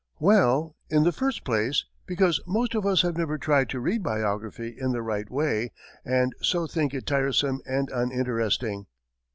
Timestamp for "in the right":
4.75-5.29